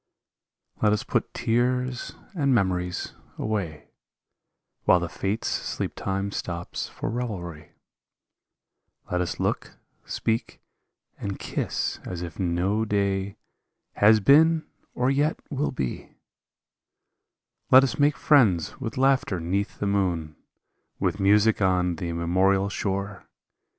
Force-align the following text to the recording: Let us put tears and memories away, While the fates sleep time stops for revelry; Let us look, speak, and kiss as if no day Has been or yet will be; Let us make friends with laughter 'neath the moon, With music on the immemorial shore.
Let 0.81 0.93
us 0.93 1.03
put 1.03 1.31
tears 1.31 2.15
and 2.33 2.55
memories 2.55 3.13
away, 3.37 3.89
While 4.85 4.99
the 4.99 5.07
fates 5.07 5.47
sleep 5.47 5.93
time 5.93 6.31
stops 6.31 6.89
for 6.89 7.07
revelry; 7.11 7.73
Let 9.11 9.21
us 9.21 9.39
look, 9.39 9.77
speak, 10.05 10.59
and 11.19 11.37
kiss 11.37 11.99
as 12.03 12.23
if 12.23 12.39
no 12.39 12.83
day 12.83 13.37
Has 13.93 14.19
been 14.19 14.65
or 14.95 15.11
yet 15.11 15.39
will 15.51 15.71
be; 15.71 16.15
Let 17.69 17.83
us 17.83 17.99
make 17.99 18.17
friends 18.17 18.79
with 18.79 18.97
laughter 18.97 19.39
'neath 19.39 19.77
the 19.77 19.85
moon, 19.85 20.35
With 20.99 21.19
music 21.19 21.61
on 21.61 21.97
the 21.97 22.09
immemorial 22.09 22.69
shore. 22.69 23.29